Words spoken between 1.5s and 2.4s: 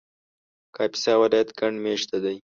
ګڼ مېشته دی